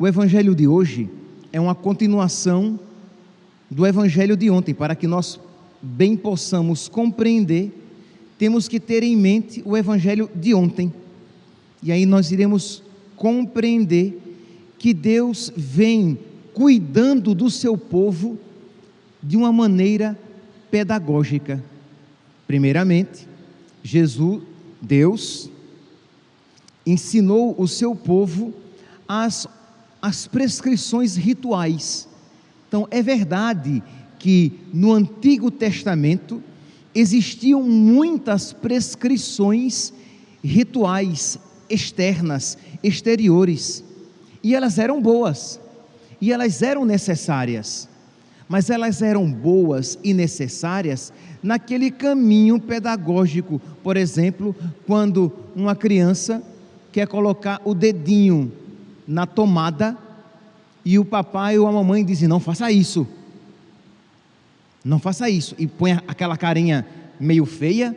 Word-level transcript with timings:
O 0.00 0.08
evangelho 0.08 0.54
de 0.54 0.66
hoje 0.66 1.10
é 1.52 1.60
uma 1.60 1.74
continuação 1.74 2.80
do 3.70 3.86
evangelho 3.86 4.34
de 4.34 4.48
ontem, 4.48 4.72
para 4.72 4.94
que 4.94 5.06
nós 5.06 5.38
bem 5.82 6.16
possamos 6.16 6.88
compreender, 6.88 7.70
temos 8.38 8.66
que 8.66 8.80
ter 8.80 9.02
em 9.02 9.14
mente 9.14 9.62
o 9.62 9.76
evangelho 9.76 10.30
de 10.34 10.54
ontem. 10.54 10.90
E 11.82 11.92
aí 11.92 12.06
nós 12.06 12.32
iremos 12.32 12.82
compreender 13.14 14.18
que 14.78 14.94
Deus 14.94 15.52
vem 15.54 16.18
cuidando 16.54 17.34
do 17.34 17.50
seu 17.50 17.76
povo 17.76 18.38
de 19.22 19.36
uma 19.36 19.52
maneira 19.52 20.18
pedagógica. 20.70 21.62
Primeiramente, 22.46 23.28
Jesus, 23.82 24.42
Deus, 24.80 25.50
ensinou 26.86 27.54
o 27.58 27.68
seu 27.68 27.94
povo 27.94 28.54
as, 29.06 29.46
as 30.00 30.26
prescrições 30.26 31.16
rituais. 31.16 32.08
Então, 32.68 32.86
é 32.90 33.02
verdade 33.02 33.82
que 34.18 34.52
no 34.72 34.92
Antigo 34.92 35.50
Testamento 35.50 36.42
existiam 36.94 37.62
muitas 37.62 38.52
prescrições 38.52 39.92
rituais 40.42 41.38
externas, 41.68 42.58
exteriores, 42.82 43.84
e 44.42 44.54
elas 44.54 44.78
eram 44.78 45.00
boas, 45.00 45.60
e 46.20 46.32
elas 46.32 46.62
eram 46.62 46.84
necessárias, 46.84 47.88
mas 48.48 48.70
elas 48.70 49.02
eram 49.02 49.30
boas 49.30 49.98
e 50.02 50.12
necessárias 50.12 51.12
naquele 51.42 51.90
caminho 51.90 52.58
pedagógico. 52.58 53.60
Por 53.82 53.96
exemplo, 53.96 54.54
quando 54.86 55.32
uma 55.54 55.76
criança 55.76 56.42
quer 56.92 57.06
colocar 57.06 57.60
o 57.64 57.74
dedinho 57.74 58.52
na 59.10 59.26
tomada 59.26 59.98
e 60.84 60.96
o 60.96 61.04
papai 61.04 61.58
ou 61.58 61.66
a 61.66 61.72
mamãe 61.72 62.04
dizem: 62.04 62.28
Não 62.28 62.38
faça 62.38 62.70
isso. 62.70 63.04
Não 64.84 65.00
faça 65.00 65.28
isso. 65.28 65.56
E 65.58 65.66
põe 65.66 65.92
aquela 66.06 66.36
carinha 66.36 66.86
meio 67.18 67.44
feia 67.44 67.94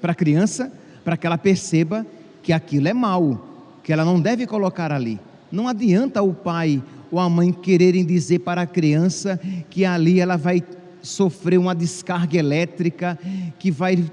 para 0.00 0.12
a 0.12 0.14
criança, 0.14 0.72
para 1.04 1.16
que 1.16 1.26
ela 1.26 1.36
perceba 1.36 2.06
que 2.44 2.52
aquilo 2.52 2.86
é 2.86 2.94
mal, 2.94 3.44
que 3.82 3.92
ela 3.92 4.04
não 4.04 4.20
deve 4.20 4.46
colocar 4.46 4.92
ali. 4.92 5.18
Não 5.50 5.66
adianta 5.66 6.22
o 6.22 6.32
pai 6.32 6.80
ou 7.10 7.18
a 7.18 7.28
mãe 7.28 7.52
quererem 7.52 8.06
dizer 8.06 8.38
para 8.38 8.62
a 8.62 8.66
criança 8.66 9.38
que 9.68 9.84
ali 9.84 10.20
ela 10.20 10.36
vai 10.36 10.62
sofrer 11.02 11.58
uma 11.58 11.74
descarga 11.74 12.38
elétrica, 12.38 13.18
que 13.58 13.72
vai 13.72 14.08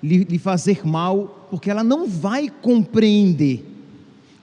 lhe, 0.00 0.38
fazer 0.38 0.86
mal, 0.86 1.48
porque 1.50 1.68
ela 1.68 1.82
não 1.82 2.08
vai 2.08 2.48
compreender. 2.48 3.71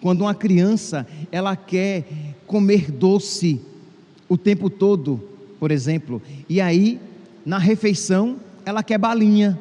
Quando 0.01 0.21
uma 0.21 0.33
criança 0.33 1.05
ela 1.31 1.55
quer 1.55 2.05
comer 2.47 2.91
doce 2.91 3.61
o 4.27 4.37
tempo 4.37 4.69
todo, 4.69 5.21
por 5.59 5.71
exemplo, 5.71 6.21
e 6.47 6.61
aí 6.61 6.99
na 7.45 7.57
refeição 7.57 8.37
ela 8.65 8.83
quer 8.83 8.97
balinha. 8.97 9.59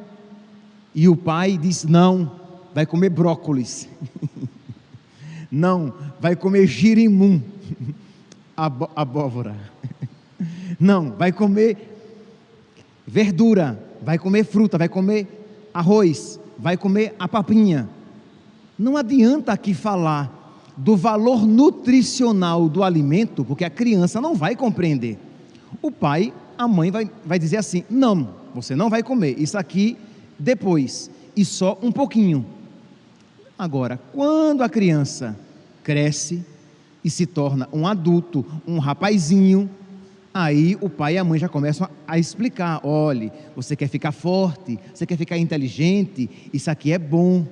E 0.94 1.08
o 1.08 1.16
pai 1.16 1.56
diz 1.56 1.84
não, 1.84 2.30
vai 2.74 2.86
comer 2.86 3.10
brócolis, 3.10 3.88
não, 5.50 5.92
vai 6.20 6.34
comer 6.36 6.66
girimum, 6.66 7.40
abóbora, 8.56 9.56
não, 10.78 11.12
vai 11.12 11.32
comer 11.32 11.76
verdura, 13.06 13.82
vai 14.02 14.18
comer 14.18 14.44
fruta, 14.44 14.76
vai 14.76 14.88
comer 14.88 15.26
arroz, 15.72 16.38
vai 16.58 16.76
comer 16.76 17.14
a 17.18 17.26
papinha. 17.26 17.88
Não 18.78 18.96
adianta 18.96 19.52
aqui 19.52 19.74
falar 19.74 20.38
do 20.76 20.96
valor 20.96 21.44
nutricional 21.44 22.68
do 22.68 22.84
alimento, 22.84 23.44
porque 23.44 23.64
a 23.64 23.70
criança 23.70 24.20
não 24.20 24.34
vai 24.34 24.54
compreender. 24.54 25.18
O 25.82 25.90
pai, 25.90 26.32
a 26.56 26.68
mãe 26.68 26.90
vai, 26.90 27.10
vai 27.24 27.38
dizer 27.38 27.56
assim: 27.56 27.84
não, 27.90 28.28
você 28.54 28.76
não 28.76 28.88
vai 28.88 29.02
comer, 29.02 29.34
isso 29.38 29.58
aqui 29.58 29.96
depois, 30.38 31.10
e 31.36 31.44
só 31.44 31.76
um 31.82 31.90
pouquinho. 31.90 32.46
Agora, 33.58 34.00
quando 34.12 34.62
a 34.62 34.68
criança 34.68 35.36
cresce 35.82 36.44
e 37.02 37.10
se 37.10 37.26
torna 37.26 37.68
um 37.72 37.86
adulto, 37.86 38.46
um 38.66 38.78
rapazinho, 38.78 39.68
Aí 40.32 40.76
o 40.80 40.88
pai 40.88 41.14
e 41.14 41.18
a 41.18 41.24
mãe 41.24 41.36
já 41.36 41.48
começam 41.48 41.88
a 42.06 42.16
explicar: 42.16 42.80
olhe, 42.84 43.32
você 43.56 43.74
quer 43.74 43.88
ficar 43.88 44.12
forte, 44.12 44.78
você 44.94 45.04
quer 45.04 45.16
ficar 45.16 45.36
inteligente, 45.36 46.30
isso 46.52 46.70
aqui 46.70 46.92
é 46.92 46.98
bom, 46.98 47.44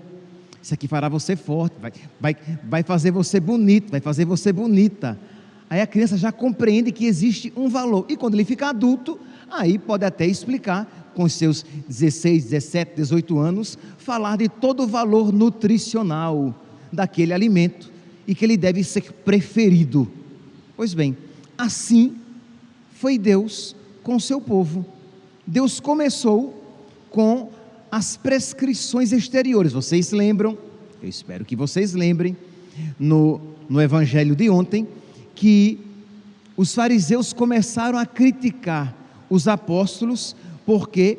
isso 0.66 0.74
aqui 0.74 0.88
fará 0.88 1.08
você 1.08 1.36
forte, 1.36 1.76
vai, 1.80 1.92
vai, 2.20 2.36
vai 2.64 2.82
fazer 2.82 3.12
você 3.12 3.38
bonito, 3.38 3.88
vai 3.88 4.00
fazer 4.00 4.24
você 4.24 4.52
bonita. 4.52 5.16
Aí 5.70 5.80
a 5.80 5.86
criança 5.86 6.16
já 6.16 6.32
compreende 6.32 6.90
que 6.90 7.06
existe 7.06 7.52
um 7.56 7.68
valor. 7.68 8.04
E 8.08 8.16
quando 8.16 8.34
ele 8.34 8.44
fica 8.44 8.70
adulto, 8.70 9.16
aí 9.48 9.78
pode 9.78 10.04
até 10.04 10.26
explicar, 10.26 11.12
com 11.14 11.28
seus 11.28 11.64
16, 11.88 12.46
17, 12.46 12.96
18 12.96 13.38
anos, 13.38 13.78
falar 13.96 14.38
de 14.38 14.48
todo 14.48 14.82
o 14.82 14.88
valor 14.88 15.32
nutricional 15.32 16.52
daquele 16.92 17.32
alimento 17.32 17.92
e 18.26 18.34
que 18.34 18.44
ele 18.44 18.56
deve 18.56 18.82
ser 18.82 19.12
preferido. 19.24 20.10
Pois 20.76 20.94
bem, 20.94 21.16
assim 21.56 22.16
foi 22.90 23.16
Deus 23.16 23.76
com 24.02 24.16
o 24.16 24.20
seu 24.20 24.40
povo. 24.40 24.84
Deus 25.46 25.78
começou 25.78 26.60
com 27.08 27.50
as 27.96 28.14
prescrições 28.14 29.10
exteriores. 29.10 29.72
Vocês 29.72 30.12
lembram? 30.12 30.58
Eu 31.02 31.08
espero 31.08 31.46
que 31.46 31.56
vocês 31.56 31.94
lembrem 31.94 32.36
no, 33.00 33.40
no 33.70 33.80
evangelho 33.80 34.36
de 34.36 34.50
ontem 34.50 34.86
que 35.34 35.80
os 36.58 36.74
fariseus 36.74 37.32
começaram 37.32 37.98
a 37.98 38.04
criticar 38.04 38.94
os 39.30 39.48
apóstolos 39.48 40.36
porque 40.66 41.18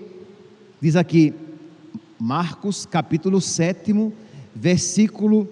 diz 0.80 0.96
aqui 0.96 1.34
Marcos 2.20 2.86
capítulo 2.86 3.42
7, 3.42 4.12
versículo 4.54 5.50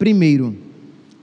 1 0.00 0.56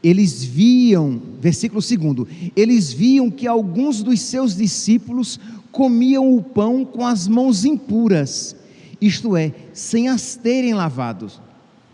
eles 0.03 0.43
viam, 0.43 1.21
versículo 1.39 1.81
2: 1.81 2.27
eles 2.53 2.91
viam 2.91 3.31
que 3.31 3.47
alguns 3.47 4.03
dos 4.03 4.19
seus 4.19 4.57
discípulos 4.57 5.39
comiam 5.71 6.35
o 6.35 6.43
pão 6.43 6.83
com 6.83 7.05
as 7.05 7.29
mãos 7.29 7.63
impuras, 7.63 8.57
isto 9.01 9.35
é, 9.35 9.51
sem 9.73 10.07
as 10.07 10.35
terem 10.35 10.73
lavado. 10.73 11.31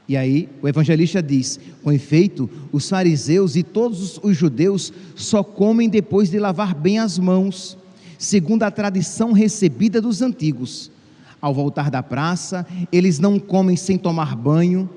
E 0.08 0.16
aí 0.16 0.50
o 0.62 0.68
evangelista 0.68 1.22
diz: 1.22 1.60
com 1.84 1.92
efeito, 1.92 2.50
os 2.72 2.90
fariseus 2.90 3.56
e 3.56 3.64
todos 3.64 4.20
os 4.22 4.36
judeus 4.36 4.94
só 5.16 5.44
comem 5.44 5.90
depois 5.90 6.30
de 6.30 6.40
lavar 6.40 6.76
bem 6.76 7.00
as 7.00 7.18
mãos, 7.18 7.78
segundo 8.18 8.64
a 8.64 8.72
tradição 8.72 9.32
recebida 9.32 10.02
dos 10.02 10.22
antigos. 10.22 10.92
Ao 11.40 11.54
voltar 11.54 11.92
da 11.92 12.02
praça, 12.02 12.66
eles 12.92 13.20
não 13.20 13.38
comem 13.40 13.76
sem 13.76 13.98
tomar 13.98 14.36
banho 14.36 14.90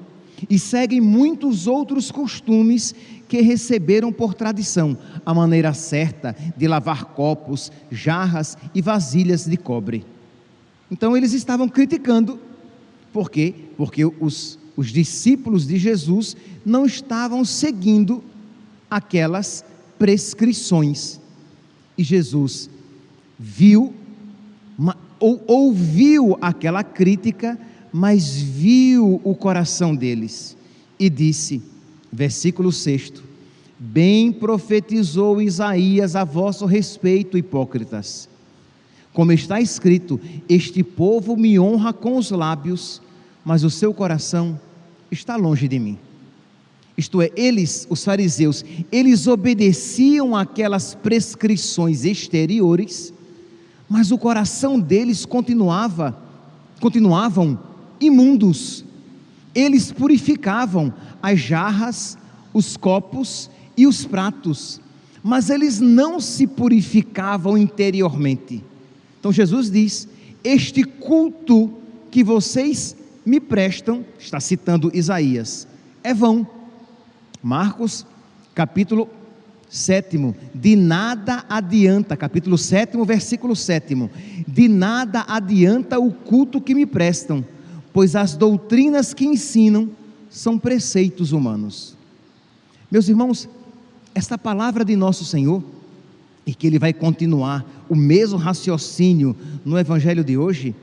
e 0.48 0.58
seguem 0.58 1.00
muitos 1.00 1.66
outros 1.66 2.10
costumes 2.10 2.94
que 3.28 3.42
receberam 3.42 4.10
por 4.10 4.32
tradição 4.32 4.96
a 5.24 5.34
maneira 5.34 5.74
certa 5.74 6.34
de 6.56 6.66
lavar 6.66 7.04
copos, 7.06 7.70
jarras 7.90 8.56
e 8.74 8.80
vasilhas 8.80 9.44
de 9.44 9.56
cobre. 9.56 10.04
Então 10.90 11.16
eles 11.16 11.32
estavam 11.32 11.68
criticando, 11.68 12.38
por 13.12 13.30
quê? 13.30 13.54
Porque 13.76 14.04
os, 14.04 14.58
os 14.76 14.88
discípulos 14.88 15.66
de 15.66 15.76
Jesus 15.76 16.36
não 16.64 16.86
estavam 16.86 17.44
seguindo 17.44 18.22
aquelas 18.90 19.64
prescrições. 19.98 21.20
E 21.96 22.02
Jesus 22.02 22.70
viu, 23.38 23.94
ou 25.18 25.42
ouviu 25.46 26.38
aquela 26.40 26.82
crítica, 26.82 27.58
mas 27.92 28.36
viu 28.36 29.20
o 29.22 29.34
coração 29.34 29.94
deles 29.94 30.56
e 30.98 31.10
disse, 31.10 31.62
versículo 32.12 32.72
6: 32.72 33.12
Bem 33.78 34.32
profetizou 34.32 35.42
Isaías 35.42 36.16
a 36.16 36.24
vosso 36.24 36.64
respeito, 36.64 37.36
hipócritas. 37.36 38.29
Como 39.12 39.32
está 39.32 39.60
escrito: 39.60 40.20
Este 40.48 40.82
povo 40.82 41.36
me 41.36 41.58
honra 41.58 41.92
com 41.92 42.16
os 42.16 42.30
lábios, 42.30 43.02
mas 43.44 43.64
o 43.64 43.70
seu 43.70 43.92
coração 43.92 44.58
está 45.10 45.36
longe 45.36 45.66
de 45.66 45.78
mim. 45.78 45.98
Isto 46.96 47.22
é, 47.22 47.30
eles, 47.34 47.86
os 47.88 48.04
fariseus, 48.04 48.64
eles 48.92 49.26
obedeciam 49.26 50.36
aquelas 50.36 50.94
prescrições 50.94 52.04
exteriores, 52.04 53.12
mas 53.88 54.12
o 54.12 54.18
coração 54.18 54.78
deles 54.78 55.24
continuava, 55.24 56.16
continuavam 56.78 57.58
imundos. 58.00 58.84
Eles 59.54 59.90
purificavam 59.90 60.92
as 61.22 61.40
jarras, 61.40 62.18
os 62.52 62.76
copos 62.76 63.50
e 63.76 63.86
os 63.86 64.04
pratos, 64.04 64.80
mas 65.22 65.50
eles 65.50 65.80
não 65.80 66.20
se 66.20 66.46
purificavam 66.46 67.56
interiormente. 67.56 68.62
Então 69.20 69.30
Jesus 69.30 69.70
diz: 69.70 70.08
Este 70.42 70.82
culto 70.82 71.70
que 72.10 72.24
vocês 72.24 72.96
me 73.24 73.38
prestam, 73.38 74.04
está 74.18 74.40
citando 74.40 74.90
Isaías, 74.92 75.68
é 76.02 76.12
vão. 76.12 76.46
Marcos, 77.42 78.04
capítulo 78.54 79.08
Sétimo, 79.68 80.34
de 80.52 80.74
nada 80.74 81.44
adianta, 81.48 82.16
capítulo 82.16 82.58
7, 82.58 82.96
versículo 83.04 83.54
7. 83.54 84.10
De 84.48 84.66
nada 84.66 85.24
adianta 85.28 85.96
o 86.00 86.10
culto 86.10 86.60
que 86.60 86.74
me 86.74 86.84
prestam, 86.84 87.44
pois 87.92 88.16
as 88.16 88.34
doutrinas 88.34 89.14
que 89.14 89.24
ensinam 89.24 89.88
são 90.28 90.58
preceitos 90.58 91.30
humanos. 91.30 91.96
Meus 92.90 93.08
irmãos, 93.08 93.48
esta 94.12 94.36
palavra 94.36 94.84
de 94.84 94.96
nosso 94.96 95.24
Senhor, 95.24 95.62
e 96.50 96.54
que 96.54 96.66
ele 96.66 96.80
vai 96.80 96.92
continuar 96.92 97.64
o 97.88 97.94
mesmo 97.94 98.36
raciocínio 98.36 99.36
no 99.64 99.78
evangelho 99.78 100.24
de 100.24 100.36
hoje, 100.36 100.74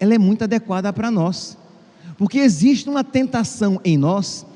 ela 0.00 0.14
é 0.14 0.18
muito 0.18 0.42
adequada 0.42 0.90
para 0.90 1.10
nós, 1.10 1.58
porque 2.16 2.38
existe 2.38 2.88
uma 2.88 3.04
tentação 3.04 3.78
em 3.84 3.98
nós 3.98 4.46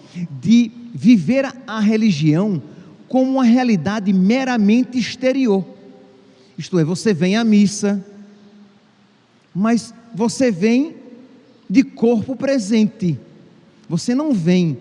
de 0.40 0.70
viver 0.94 1.44
a 1.66 1.78
religião 1.78 2.62
como 3.06 3.32
uma 3.32 3.44
realidade 3.44 4.10
meramente 4.14 4.98
exterior. 4.98 5.62
Isto 6.56 6.78
é, 6.78 6.84
você 6.84 7.12
vem 7.12 7.36
à 7.36 7.44
missa, 7.44 8.02
mas 9.54 9.92
você 10.14 10.50
vem 10.50 10.96
de 11.68 11.82
corpo 11.82 12.34
presente. 12.34 13.18
Você 13.90 14.14
não 14.14 14.32
vem 14.32 14.78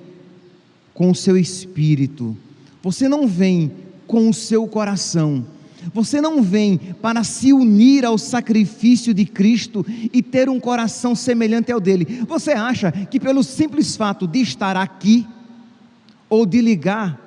com 0.94 1.12
o 1.12 1.16
seu 1.16 1.36
espírito. 1.36 2.36
Você 2.82 3.10
não 3.10 3.28
vem 3.28 3.74
com 4.08 4.30
o 4.30 4.34
seu 4.34 4.66
coração. 4.68 5.46
Você 5.94 6.20
não 6.20 6.42
vem 6.42 6.78
para 7.02 7.24
se 7.24 7.54
unir 7.54 8.06
ao 8.06 8.18
sacrifício 8.18 9.14
de 9.14 9.26
Cristo 9.26 9.86
e 10.12 10.22
ter 10.22 10.50
um 10.50 10.60
coração 10.60 11.16
semelhante 11.16 11.72
ao 11.72 11.80
dele. 11.80 12.24
Você 12.28 12.52
acha 12.52 12.92
que 12.92 13.20
pelo 13.20 13.44
simples 13.44 13.96
fato 13.96 14.28
de 14.28 14.40
estar 14.40 14.78
aqui 14.78 15.26
ou 16.30 16.46
de 16.46 16.62
ligar 16.62 17.22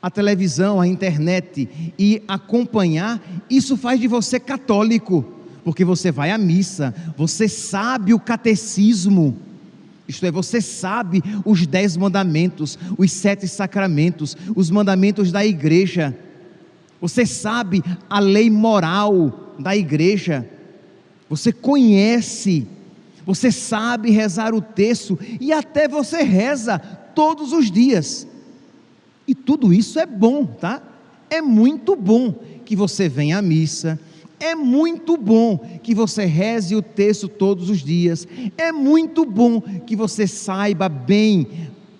a 0.00 0.10
televisão, 0.10 0.80
a 0.80 0.86
internet 0.86 1.68
e 1.98 2.22
acompanhar, 2.28 3.20
isso 3.50 3.76
faz 3.76 3.98
de 3.98 4.06
você 4.06 4.38
católico, 4.38 5.24
porque 5.64 5.84
você 5.84 6.12
vai 6.12 6.30
à 6.30 6.38
missa, 6.38 6.94
você 7.16 7.48
sabe 7.48 8.14
o 8.14 8.20
catecismo, 8.20 9.36
isto 10.08 10.24
é, 10.24 10.30
você 10.30 10.60
sabe 10.60 11.22
os 11.44 11.66
dez 11.66 11.96
mandamentos, 11.96 12.78
os 12.96 13.10
sete 13.10 13.48
sacramentos, 13.48 14.36
os 14.54 14.70
mandamentos 14.70 15.32
da 15.32 15.44
igreja, 15.44 16.16
você 17.00 17.26
sabe 17.26 17.82
a 18.08 18.18
lei 18.18 18.50
moral 18.50 19.54
da 19.58 19.76
igreja, 19.76 20.48
você 21.28 21.52
conhece, 21.52 22.66
você 23.24 23.50
sabe 23.50 24.10
rezar 24.10 24.54
o 24.54 24.60
texto? 24.60 25.18
E 25.40 25.52
até 25.52 25.88
você 25.88 26.22
reza 26.22 26.78
todos 26.78 27.52
os 27.52 27.70
dias. 27.70 28.26
E 29.26 29.34
tudo 29.34 29.72
isso 29.72 29.98
é 29.98 30.06
bom, 30.06 30.46
tá? 30.46 30.82
É 31.28 31.42
muito 31.42 31.96
bom 31.96 32.32
que 32.64 32.76
você 32.76 33.08
venha 33.08 33.38
à 33.38 33.42
missa, 33.42 33.98
é 34.38 34.54
muito 34.54 35.16
bom 35.16 35.58
que 35.82 35.94
você 35.94 36.24
reze 36.24 36.76
o 36.76 36.82
texto 36.82 37.28
todos 37.28 37.70
os 37.70 37.78
dias, 37.78 38.28
é 38.56 38.70
muito 38.70 39.24
bom 39.24 39.60
que 39.60 39.96
você 39.96 40.26
saiba 40.26 40.88
bem 40.88 41.48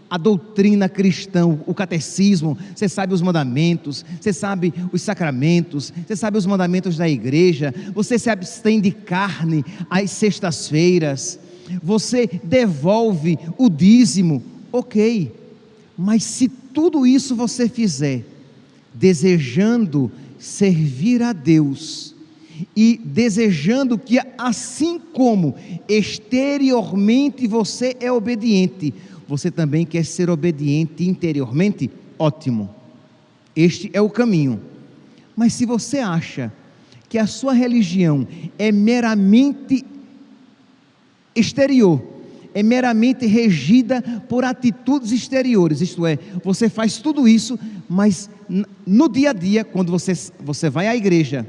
a 0.08 0.17
doutrina 0.17 0.88
cristã, 0.88 1.47
o 1.47 1.75
catecismo, 1.75 2.56
você 2.75 2.88
sabe 2.88 3.12
os 3.12 3.20
mandamentos, 3.20 4.05
você 4.20 4.32
sabe 4.32 4.73
os 4.93 5.03
sacramentos, 5.03 5.93
você 6.06 6.14
sabe 6.14 6.38
os 6.38 6.47
mandamentos 6.47 6.97
da 6.97 7.08
igreja, 7.08 7.75
você 7.94 8.19
se 8.19 8.31
abstém 8.31 8.81
de 8.81 8.91
carne 8.91 9.64
às 9.91 10.11
sextas-feiras, 10.11 11.38
você 11.82 12.29
devolve 12.44 13.38
o 13.58 13.69
dízimo, 13.69 14.43
ok, 14.73 15.32
mas 15.97 16.23
se 16.23 16.49
tudo 16.49 17.06
isso 17.06 17.35
você 17.35 17.69
fizer, 17.69 18.25
desejando 18.94 20.11
servir 20.38 21.23
a 21.23 21.32
Deus, 21.32 22.14
e 22.75 23.00
desejando 23.05 23.99
que, 23.99 24.19
assim 24.38 24.99
como 25.12 25.55
exteriormente 25.88 27.47
você 27.47 27.97
é 28.00 28.11
obediente, 28.11 28.94
você 29.28 29.50
também 29.50 29.84
quer 29.84 30.05
ser 30.05 30.31
obediente 30.31 31.05
interiormente, 31.08 31.90
ótimo. 32.19 32.70
Este 33.55 33.90
é 33.93 34.00
o 34.00 34.11
caminho. 34.11 34.61
Mas 35.34 35.52
se 35.55 35.67
você 35.67 35.99
acha 35.99 36.52
que 37.08 37.19
a 37.19 37.26
sua 37.26 37.52
religião 37.52 38.26
é 38.58 38.70
meramente 38.73 39.84
exterior, 41.34 42.02
é 42.55 42.62
meramente 42.62 43.26
regida 43.26 44.02
por 44.28 44.44
atitudes 44.44 45.12
exteriores, 45.12 45.82
isto 45.82 46.06
é, 46.06 46.19
você 46.43 46.70
faz 46.70 46.96
tudo 46.96 47.28
isso, 47.28 47.58
mas 47.88 48.31
no 48.87 49.08
dia 49.08 49.31
a 49.31 49.32
dia, 49.34 49.62
quando 49.62 49.90
você, 49.93 50.14
você 50.40 50.70
vai 50.70 50.88
à 50.88 50.96
igreja, 50.96 51.46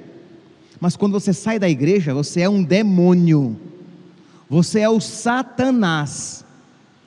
mas 0.79 0.97
quando 0.97 1.13
você 1.13 1.31
sai 1.33 1.57
da 1.57 1.69
igreja, 1.69 2.13
você 2.13 2.41
é 2.41 2.49
um 2.49 2.61
demônio, 2.61 3.57
você 4.49 4.81
é 4.81 4.89
o 4.89 4.99
Satanás, 4.99 6.45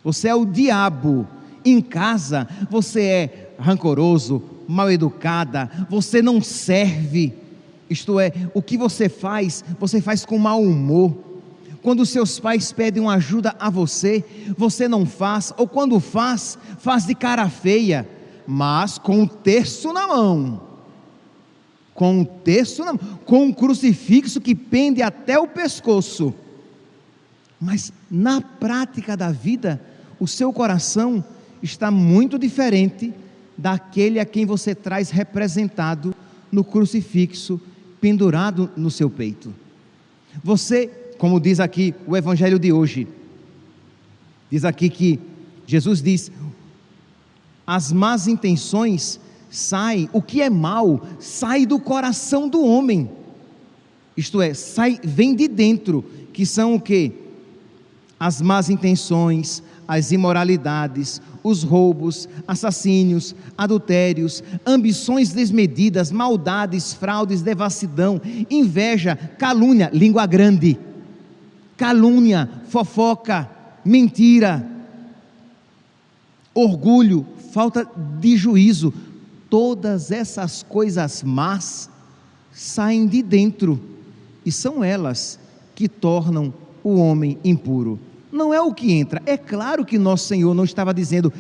você 0.02 0.29
é 0.29 0.35
o 0.35 0.44
diabo. 0.44 1.26
Em 1.64 1.81
casa, 1.81 2.49
você 2.70 3.02
é 3.02 3.50
rancoroso, 3.58 4.43
mal 4.67 4.91
educada, 4.91 5.70
você 5.91 6.23
não 6.23 6.41
serve, 6.41 7.35
isto 7.88 8.19
é, 8.19 8.32
o 8.55 8.62
que 8.62 8.79
você 8.79 9.08
faz, 9.08 9.62
você 9.79 10.00
faz 10.00 10.25
com 10.25 10.38
mau 10.38 10.62
humor 10.62 11.14
quando 11.82 12.05
seus 12.05 12.38
pais 12.38 12.73
pedem 12.73 13.02
uma 13.02 13.14
ajuda 13.14 13.55
a 13.58 13.70
você, 13.70 14.25
você 14.56 14.87
não 14.87 15.06
faz, 15.06 15.52
ou 15.56 15.67
quando 15.67 15.99
faz, 15.99 16.58
faz 16.79 17.06
de 17.06 17.14
cara 17.14 17.49
feia, 17.49 18.08
mas 18.46 18.99
com 18.99 19.23
o 19.23 19.29
terço 19.29 19.93
na 19.93 20.06
mão. 20.06 20.61
Com 21.94 22.23
o 22.23 22.25
terço 22.25 22.85
na 22.85 22.93
mão, 22.93 23.00
com 23.25 23.44
um 23.44 23.53
crucifixo 23.53 24.41
que 24.41 24.55
pende 24.55 25.03
até 25.03 25.38
o 25.38 25.49
pescoço. 25.49 26.35
Mas 27.61 27.93
na 28.11 28.41
prática 28.41 29.17
da 29.17 29.31
vida, 29.31 29.81
o 30.19 30.27
seu 30.27 30.53
coração 30.53 31.23
está 31.62 31.91
muito 31.91 32.39
diferente 32.39 33.12
daquele 33.57 34.19
a 34.19 34.25
quem 34.25 34.47
você 34.47 34.75
traz 34.75 35.11
representado 35.11 36.15
no 36.51 36.65
crucifixo 36.65 37.61
pendurado 38.01 38.71
no 38.77 38.91
seu 38.91 39.11
peito. 39.11 39.55
Você 40.43 40.91
como 41.21 41.39
diz 41.39 41.61
aqui 41.61 41.95
o 42.07 42.17
evangelho 42.17 42.59
de 42.59 42.73
hoje. 42.73 43.07
Diz 44.51 44.65
aqui 44.65 44.89
que 44.89 45.21
Jesus 45.67 46.01
diz: 46.01 46.32
as 47.67 47.93
más 47.93 48.27
intenções 48.27 49.20
saem, 49.51 50.08
o 50.15 50.23
que 50.23 50.41
é 50.41 50.49
mal 50.49 51.06
sai 51.20 51.67
do 51.67 51.79
coração 51.79 52.49
do 52.49 52.65
homem. 52.65 53.11
Isto 54.17 54.41
é, 54.41 54.55
sai, 54.55 54.99
vem 55.05 55.34
de 55.34 55.46
dentro, 55.46 56.03
que 56.32 56.46
são 56.46 56.75
o 56.75 56.81
que? 56.81 57.13
As 58.20 58.43
más 58.43 58.69
intenções, 58.69 59.62
as 59.89 60.12
imoralidades, 60.12 61.22
os 61.43 61.62
roubos, 61.62 62.29
assassínios, 62.46 63.34
adultérios, 63.56 64.44
ambições 64.67 65.32
desmedidas, 65.32 66.12
maldades, 66.12 66.93
fraudes, 66.93 67.41
devassidão, 67.41 68.20
inveja, 68.50 69.17
calúnia, 69.39 69.91
língua 69.93 70.27
grande 70.27 70.79
calúnia, 71.81 72.46
fofoca, 72.69 73.48
mentira, 73.82 74.70
orgulho, 76.53 77.27
falta 77.55 77.91
de 78.20 78.36
juízo, 78.36 78.93
todas 79.48 80.10
essas 80.10 80.62
coisas 80.62 81.22
más 81.22 81.89
saem 82.53 83.06
de 83.06 83.22
dentro 83.22 83.81
e 84.44 84.53
são 84.53 84.84
elas 84.84 85.39
que 85.74 85.89
tornam 85.89 86.53
o 86.84 86.96
homem 86.96 87.39
impuro. 87.43 87.98
Não 88.31 88.55
é 88.55 88.60
o 88.60 88.72
que 88.72 88.93
entra. 88.93 89.22
É 89.27 89.37
claro 89.37 89.84
que 89.84 89.99
nosso 89.99 90.27
Senhor 90.27 90.55
não 90.55 90.65
estava 90.65 90.94
dizendo 90.94 91.32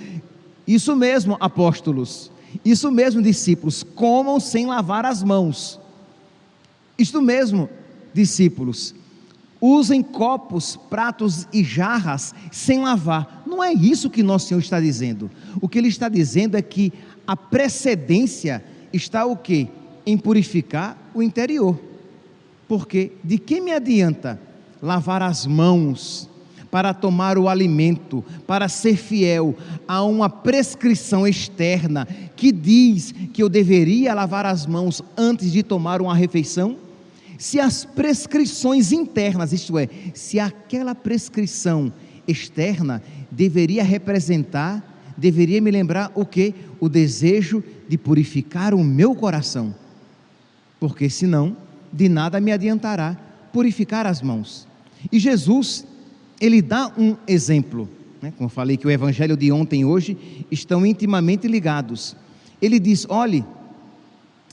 isso 0.66 0.94
mesmo, 0.94 1.36
apóstolos, 1.40 2.30
isso 2.64 2.90
mesmo, 2.92 3.20
discípulos, 3.20 3.82
comam 3.82 4.38
sem 4.38 4.66
lavar 4.66 5.04
as 5.04 5.22
mãos. 5.22 5.80
Isto 6.96 7.20
mesmo, 7.20 7.68
discípulos, 8.14 8.94
usem 9.60 10.02
copos, 10.02 10.76
pratos 10.76 11.46
e 11.52 11.64
jarras 11.64 12.34
sem 12.52 12.80
lavar. 12.80 13.42
Não 13.46 13.62
é 13.62 13.72
isso 13.72 14.08
que 14.08 14.22
nosso 14.22 14.46
Senhor 14.46 14.60
está 14.60 14.80
dizendo. 14.80 15.30
O 15.60 15.68
que 15.68 15.78
ele 15.78 15.88
está 15.88 16.08
dizendo 16.08 16.56
é 16.56 16.62
que 16.62 16.92
a 17.26 17.36
precedência 17.36 18.64
está 18.92 19.24
o 19.24 19.36
quê? 19.36 19.68
Em 20.06 20.16
purificar 20.16 20.96
o 21.12 21.22
interior. 21.22 21.78
Porque 22.68 23.12
de 23.24 23.38
que 23.38 23.60
me 23.60 23.72
adianta 23.72 24.40
lavar 24.80 25.20
as 25.20 25.46
mãos 25.46 26.29
para 26.70 26.94
tomar 26.94 27.36
o 27.36 27.48
alimento, 27.48 28.24
para 28.46 28.68
ser 28.68 28.96
fiel 28.96 29.56
a 29.88 30.02
uma 30.04 30.28
prescrição 30.28 31.26
externa 31.26 32.06
que 32.36 32.52
diz 32.52 33.12
que 33.32 33.42
eu 33.42 33.48
deveria 33.48 34.14
lavar 34.14 34.46
as 34.46 34.66
mãos 34.66 35.02
antes 35.16 35.50
de 35.52 35.62
tomar 35.62 36.00
uma 36.00 36.14
refeição? 36.14 36.76
se 37.40 37.58
as 37.58 37.86
prescrições 37.86 38.92
internas, 38.92 39.54
isto 39.54 39.78
é, 39.78 39.88
se 40.12 40.38
aquela 40.38 40.94
prescrição 40.94 41.90
externa 42.28 43.02
deveria 43.30 43.82
representar, 43.82 44.84
deveria 45.16 45.58
me 45.58 45.70
lembrar 45.70 46.12
o 46.14 46.26
que? 46.26 46.54
O 46.78 46.86
desejo 46.86 47.64
de 47.88 47.96
purificar 47.96 48.74
o 48.74 48.84
meu 48.84 49.14
coração. 49.14 49.74
Porque 50.78 51.08
senão, 51.08 51.56
de 51.90 52.10
nada 52.10 52.38
me 52.42 52.52
adiantará 52.52 53.16
purificar 53.54 54.06
as 54.06 54.20
mãos. 54.20 54.68
E 55.10 55.18
Jesus, 55.18 55.86
ele 56.40 56.62
dá 56.62 56.90
um 56.96 57.16
exemplo, 57.28 57.88
né? 58.22 58.32
como 58.36 58.46
eu 58.46 58.50
falei 58.50 58.76
que 58.76 58.86
o 58.86 58.90
evangelho 58.90 59.36
de 59.36 59.52
ontem 59.52 59.82
e 59.82 59.84
hoje 59.84 60.16
estão 60.50 60.86
intimamente 60.86 61.46
ligados. 61.46 62.16
Ele 62.60 62.80
diz: 62.80 63.06
olhe, 63.08 63.44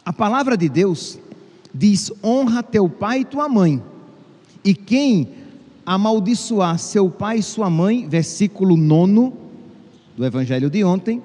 a 0.05 0.11
palavra 0.11 0.57
de 0.57 0.67
Deus 0.67 1.17
diz: 1.73 2.11
honra 2.21 2.61
teu 2.61 2.89
pai 2.89 3.21
e 3.21 3.25
tua 3.25 3.47
mãe, 3.47 3.81
e 4.63 4.75
quem 4.75 5.29
amaldiçoar 5.85 6.77
seu 6.77 7.09
pai 7.09 7.37
e 7.37 7.43
sua 7.43 7.69
mãe, 7.69 8.05
versículo 8.09 8.75
9 8.75 9.31
do 10.17 10.25
evangelho 10.25 10.69
de 10.69 10.83
ontem, 10.83 11.21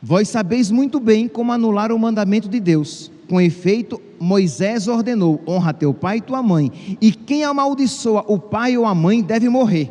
vós 0.00 0.30
sabeis 0.30 0.70
muito 0.70 0.98
bem 0.98 1.28
como 1.28 1.52
anular 1.52 1.92
o 1.92 1.98
mandamento 1.98 2.48
de 2.48 2.58
Deus. 2.58 3.11
Com 3.32 3.40
efeito, 3.40 3.98
Moisés 4.20 4.88
ordenou: 4.88 5.40
honra 5.48 5.72
teu 5.72 5.94
pai 5.94 6.18
e 6.18 6.20
tua 6.20 6.42
mãe, 6.42 6.70
e 7.00 7.10
quem 7.10 7.44
amaldiçoa 7.44 8.22
o 8.28 8.38
pai 8.38 8.76
ou 8.76 8.84
a 8.84 8.94
mãe 8.94 9.22
deve 9.22 9.48
morrer. 9.48 9.90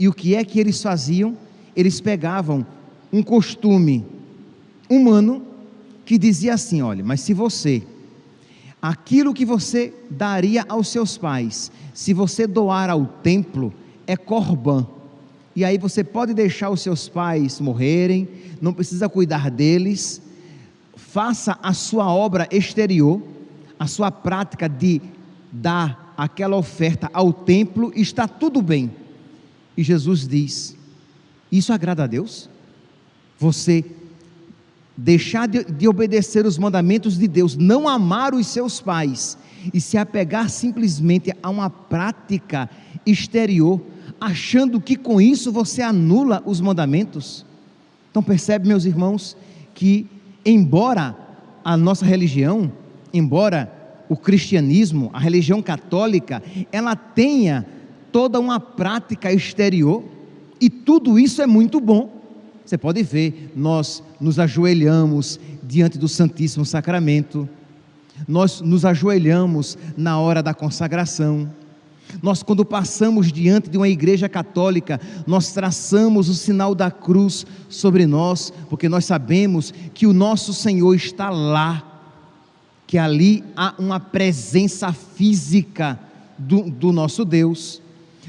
E 0.00 0.08
o 0.08 0.14
que 0.14 0.34
é 0.34 0.42
que 0.42 0.58
eles 0.58 0.82
faziam? 0.82 1.36
Eles 1.76 2.00
pegavam 2.00 2.66
um 3.12 3.22
costume 3.22 4.02
humano 4.88 5.42
que 6.06 6.16
dizia 6.16 6.54
assim: 6.54 6.80
olha, 6.80 7.04
mas 7.04 7.20
se 7.20 7.34
você, 7.34 7.82
aquilo 8.80 9.34
que 9.34 9.44
você 9.44 9.92
daria 10.08 10.64
aos 10.70 10.88
seus 10.88 11.18
pais, 11.18 11.70
se 11.92 12.14
você 12.14 12.46
doar 12.46 12.88
ao 12.88 13.04
templo, 13.04 13.74
é 14.06 14.16
corban. 14.16 14.86
E 15.54 15.66
aí 15.66 15.76
você 15.76 16.02
pode 16.02 16.32
deixar 16.32 16.70
os 16.70 16.80
seus 16.80 17.10
pais 17.10 17.60
morrerem, 17.60 18.26
não 18.58 18.72
precisa 18.72 19.06
cuidar 19.06 19.50
deles, 19.50 20.22
faça 21.08 21.58
a 21.62 21.72
sua 21.72 22.12
obra 22.12 22.46
exterior, 22.50 23.22
a 23.78 23.86
sua 23.86 24.10
prática 24.10 24.68
de 24.68 25.00
dar 25.50 26.12
aquela 26.16 26.56
oferta 26.56 27.08
ao 27.14 27.32
templo, 27.32 27.90
está 27.96 28.28
tudo 28.28 28.60
bem. 28.60 28.90
E 29.74 29.82
Jesus 29.82 30.28
diz: 30.28 30.76
Isso 31.50 31.72
agrada 31.72 32.04
a 32.04 32.06
Deus? 32.06 32.50
Você 33.38 33.84
deixar 34.94 35.48
de, 35.48 35.64
de, 35.64 35.88
obedecer 35.88 36.44
os 36.44 36.58
mandamentos 36.58 37.16
de 37.16 37.26
Deus, 37.26 37.56
não 37.56 37.88
amar 37.88 38.34
os 38.34 38.46
seus 38.48 38.80
pais 38.80 39.38
e 39.72 39.80
se 39.80 39.96
apegar 39.96 40.50
simplesmente 40.50 41.32
a 41.42 41.48
uma 41.48 41.70
prática 41.70 42.68
exterior, 43.06 43.80
achando 44.20 44.80
que 44.80 44.96
com 44.96 45.20
isso 45.20 45.50
você 45.52 45.80
anula 45.80 46.42
os 46.44 46.60
mandamentos? 46.60 47.46
Então 48.10 48.22
percebe, 48.22 48.68
meus 48.68 48.84
irmãos, 48.84 49.36
que 49.72 50.06
embora 50.44 51.16
a 51.64 51.76
nossa 51.76 52.04
religião, 52.04 52.72
embora 53.12 53.72
o 54.08 54.16
cristianismo, 54.16 55.10
a 55.12 55.18
religião 55.18 55.60
católica, 55.60 56.42
ela 56.72 56.96
tenha 56.96 57.66
toda 58.10 58.40
uma 58.40 58.58
prática 58.58 59.32
exterior, 59.32 60.02
e 60.60 60.68
tudo 60.68 61.18
isso 61.18 61.40
é 61.42 61.46
muito 61.46 61.80
bom. 61.80 62.10
Você 62.64 62.76
pode 62.76 63.02
ver, 63.02 63.52
nós 63.54 64.02
nos 64.20 64.38
ajoelhamos 64.38 65.38
diante 65.62 65.98
do 65.98 66.08
Santíssimo 66.08 66.64
Sacramento, 66.64 67.48
nós 68.26 68.60
nos 68.60 68.84
ajoelhamos 68.84 69.78
na 69.96 70.18
hora 70.18 70.42
da 70.42 70.52
consagração, 70.52 71.48
nós, 72.22 72.42
quando 72.42 72.64
passamos 72.64 73.30
diante 73.30 73.70
de 73.70 73.76
uma 73.76 73.88
igreja 73.88 74.28
católica, 74.28 75.00
nós 75.26 75.52
traçamos 75.52 76.28
o 76.28 76.34
sinal 76.34 76.74
da 76.74 76.90
cruz 76.90 77.46
sobre 77.68 78.06
nós, 78.06 78.52
porque 78.68 78.88
nós 78.88 79.04
sabemos 79.04 79.72
que 79.94 80.06
o 80.06 80.12
nosso 80.12 80.52
Senhor 80.52 80.94
está 80.94 81.30
lá, 81.30 81.84
que 82.86 82.98
ali 82.98 83.44
há 83.56 83.74
uma 83.78 84.00
presença 84.00 84.92
física 84.92 85.98
do, 86.38 86.70
do 86.70 86.92
nosso 86.92 87.24
Deus. 87.24 87.82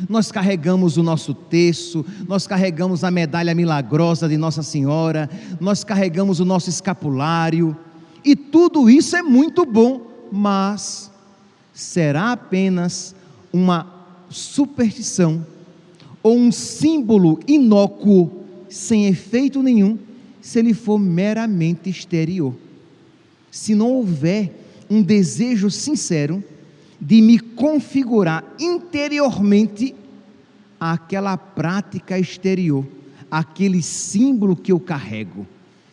Nós 0.08 0.32
carregamos 0.32 0.98
o 0.98 1.04
nosso 1.04 1.34
terço, 1.34 2.06
nós 2.28 2.48
carregamos 2.48 3.04
a 3.04 3.12
medalha 3.12 3.54
milagrosa 3.54 4.30
de 4.30 4.38
Nossa 4.38 4.64
Senhora, 4.64 5.30
nós 5.60 5.84
carregamos 5.84 6.40
o 6.40 6.46
nosso 6.46 6.70
escapulário, 6.70 7.76
e 8.24 8.36
tudo 8.36 8.90
isso 8.90 9.16
é 9.16 9.22
muito 9.22 9.66
bom, 9.66 10.02
mas 10.32 11.12
será 11.74 12.34
apenas 12.34 13.16
uma 13.52 14.00
superstição 14.30 15.46
ou 16.22 16.38
um 16.38 16.52
símbolo 16.52 17.40
inócuo, 17.48 18.32
sem 18.70 19.08
efeito 19.08 19.64
nenhum, 19.64 19.98
se 20.42 20.60
ele 20.60 20.74
for 20.74 21.00
meramente 21.00 21.90
exterior. 21.90 22.54
Se 23.52 23.74
não 23.74 23.92
houver 23.92 24.54
um 24.90 25.02
desejo 25.02 25.70
sincero 25.70 26.44
de 27.00 27.22
me 27.22 27.40
configurar 27.40 28.44
interiormente 28.60 29.96
àquela 30.80 31.38
prática 31.38 32.20
exterior, 32.20 32.86
aquele 33.30 33.82
símbolo 33.82 34.56
que 34.56 34.72
eu 34.72 34.80
carrego. 34.80 35.48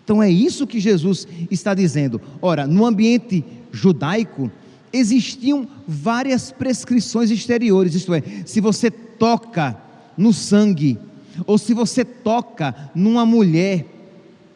Então 0.05 0.23
é 0.23 0.31
isso 0.31 0.67
que 0.67 0.81
Jesus 0.81 1.27
está 1.51 1.75
dizendo. 1.75 2.21
Ora, 2.41 2.67
no 2.67 2.87
ambiente 2.87 3.45
judaico, 3.73 4.51
existiam 4.97 5.67
várias 5.87 6.51
prescrições 6.51 7.31
exteriores, 7.31 7.95
isto 7.95 8.15
é, 8.15 8.23
se 8.45 8.61
você 8.61 8.91
toca 8.91 9.77
no 10.17 10.33
sangue, 10.33 10.99
ou 11.47 11.59
se 11.59 11.75
você 11.75 12.05
toca 12.05 12.75
numa 12.95 13.27
mulher 13.27 13.87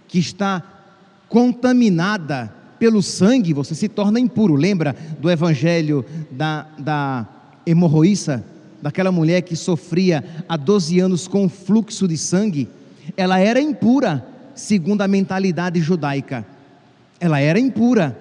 que 0.08 0.18
está 0.18 0.62
contaminada 1.28 2.52
pelo 2.78 3.02
sangue, 3.02 3.52
você 3.52 3.74
se 3.74 3.88
torna 3.88 4.18
impuro. 4.18 4.54
Lembra 4.54 4.96
do 5.20 5.30
evangelho 5.30 6.04
da, 6.30 6.66
da 6.78 7.28
hemorroíça, 7.66 8.42
daquela 8.80 9.12
mulher 9.12 9.42
que 9.42 9.54
sofria 9.54 10.24
há 10.48 10.56
12 10.56 10.98
anos 10.98 11.28
com 11.28 11.48
fluxo 11.48 12.08
de 12.08 12.16
sangue? 12.16 12.68
Ela 13.16 13.38
era 13.38 13.60
impura, 13.60 14.26
segundo 14.54 15.02
a 15.02 15.08
mentalidade 15.08 15.80
judaica. 15.80 16.46
Ela 17.20 17.38
era 17.40 17.60
impura 17.60 18.16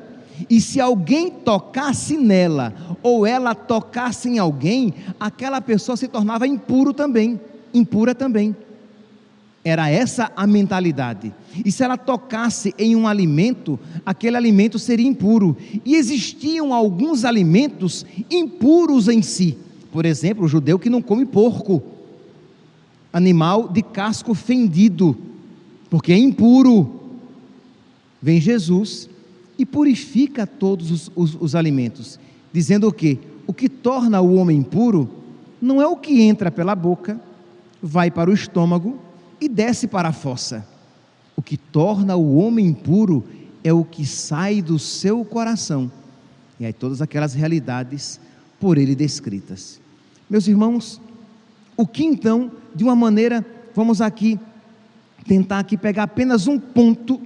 e 0.48 0.62
se 0.62 0.79
alguém 0.79 1.29
tocasse 1.29 2.15
nela, 2.17 2.74
ou 3.01 3.25
ela 3.25 3.55
tocasse 3.55 4.29
em 4.29 4.38
alguém, 4.38 4.93
aquela 5.19 5.60
pessoa 5.60 5.98
se 5.98 6.08
tornava 6.08 6.48
impuro 6.48 6.93
também, 6.93 7.39
impura 7.74 8.13
também. 8.13 8.55
Era 9.63 9.89
essa 9.89 10.31
a 10.36 10.48
mentalidade. 10.48 11.34
E 11.65 11.72
se 11.72 11.84
ela 11.84 11.98
tocasse 11.98 12.74
em 12.77 12.96
um 12.96 13.08
alimento, 13.08 13.79
aquele 14.05 14.38
alimento 14.38 14.79
seria 14.79 15.08
impuro. 15.08 15.58
E 15.84 15.96
existiam 15.96 16.74
alguns 16.74 17.25
alimentos 17.25 18.05
impuros 18.31 19.08
em 19.08 19.22
si. 19.22 19.58
Por 19.91 20.05
exemplo, 20.05 20.46
o 20.46 20.48
judeu 20.48 20.79
que 20.79 20.89
não 20.89 21.01
come 21.01 21.25
porco, 21.25 21.84
animal 23.12 23.67
de 23.67 23.81
casco 23.81 24.34
fendido, 24.34 25.17
porque 25.89 26.13
é 26.13 26.17
impuro. 26.17 26.96
Vem 28.22 28.39
Jesus 28.39 29.10
e 29.60 29.66
purifica 29.66 30.48
todos 30.48 30.89
os, 30.89 31.12
os, 31.13 31.36
os 31.36 31.54
alimentos, 31.54 32.18
dizendo 32.54 32.88
o 32.88 32.94
que? 32.94 33.20
O 33.46 33.54
que 33.54 33.68
torna 33.68 34.22
o 34.22 34.36
homem 34.36 34.63
puro 34.63 35.10
não 35.62 35.82
é 35.82 35.86
o 35.86 35.98
que 35.98 36.22
entra 36.22 36.50
pela 36.50 36.74
boca, 36.74 37.20
vai 37.84 38.10
para 38.10 38.30
o 38.30 38.34
estômago 38.34 38.98
e 39.39 39.50
desce 39.50 39.86
para 39.86 40.08
a 40.08 40.13
fossa. 40.13 40.66
O 41.36 41.42
que 41.42 41.58
torna 41.58 42.16
o 42.16 42.38
homem 42.38 42.74
puro 42.74 43.25
é 43.62 43.74
o 43.74 43.84
que 43.84 44.06
sai 44.06 44.62
do 44.62 44.80
seu 44.80 45.25
coração. 45.25 45.92
E 46.58 46.66
aí 46.66 46.72
todas 46.72 47.01
aquelas 47.01 47.34
realidades 47.34 48.18
por 48.62 48.78
ele 48.78 48.96
descritas. 48.96 49.82
Meus 50.30 50.48
irmãos, 50.48 51.01
o 51.75 51.86
que 51.86 52.06
então, 52.06 52.50
de 52.74 52.86
uma 52.86 52.96
maneira, 52.96 53.46
vamos 53.75 54.00
aqui 54.00 54.39
tentar 55.28 55.60
aqui 55.60 55.75
pegar 55.75 56.04
apenas 56.04 56.48
um 56.48 56.58
ponto 56.58 57.22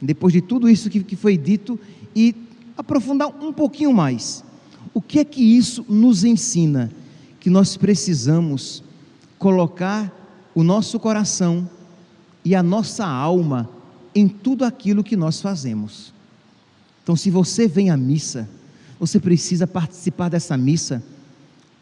depois 0.00 0.32
de 0.32 0.40
tudo 0.40 0.68
isso 0.68 0.90
que, 0.90 1.02
que 1.02 1.16
foi 1.16 1.36
dito, 1.36 1.78
e 2.14 2.34
aprofundar 2.76 3.28
um 3.28 3.52
pouquinho 3.52 3.92
mais. 3.92 4.44
O 4.92 5.00
que 5.00 5.18
é 5.18 5.24
que 5.24 5.42
isso 5.42 5.84
nos 5.88 6.24
ensina? 6.24 6.90
Que 7.40 7.50
nós 7.50 7.76
precisamos 7.76 8.82
colocar 9.38 10.12
o 10.54 10.62
nosso 10.62 10.98
coração 11.00 11.68
e 12.44 12.54
a 12.54 12.62
nossa 12.62 13.06
alma 13.06 13.68
em 14.14 14.28
tudo 14.28 14.64
aquilo 14.64 15.02
que 15.02 15.16
nós 15.16 15.40
fazemos. 15.40 16.12
Então, 17.02 17.16
se 17.16 17.30
você 17.30 17.66
vem 17.66 17.90
à 17.90 17.96
missa, 17.96 18.48
você 18.98 19.18
precisa 19.18 19.66
participar 19.66 20.28
dessa 20.28 20.56
missa 20.56 21.02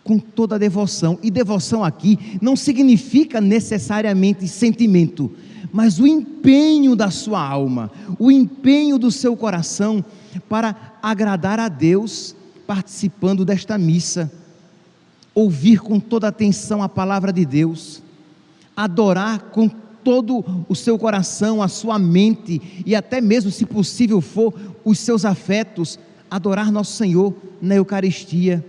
com 0.04 0.18
toda 0.18 0.56
a 0.56 0.58
devoção. 0.58 1.18
E 1.22 1.30
devoção 1.30 1.84
aqui 1.84 2.18
não 2.40 2.56
significa 2.56 3.40
necessariamente 3.40 4.46
sentimento, 4.48 5.30
mas 5.72 5.98
o 5.98 6.06
empenho 6.06 6.94
da 6.94 7.10
sua 7.10 7.40
alma, 7.40 7.90
o 8.18 8.30
empenho 8.30 8.98
do 8.98 9.10
seu 9.10 9.36
coração 9.36 10.04
para 10.48 10.98
agradar 11.02 11.58
a 11.58 11.68
Deus 11.68 12.34
participando 12.66 13.44
desta 13.44 13.76
missa, 13.76 14.30
ouvir 15.34 15.80
com 15.80 15.98
toda 15.98 16.28
atenção 16.28 16.82
a 16.82 16.88
palavra 16.88 17.32
de 17.32 17.44
Deus, 17.44 18.02
adorar 18.76 19.50
com 19.50 19.68
todo 19.68 20.44
o 20.68 20.74
seu 20.74 20.98
coração, 20.98 21.62
a 21.62 21.68
sua 21.68 21.98
mente 21.98 22.82
e 22.84 22.94
até 22.94 23.20
mesmo, 23.20 23.50
se 23.50 23.64
possível 23.64 24.20
for, 24.20 24.54
os 24.84 24.98
seus 24.98 25.24
afetos, 25.24 25.98
adorar 26.30 26.72
nosso 26.72 26.92
Senhor 26.92 27.34
na 27.60 27.76
Eucaristia. 27.76 28.64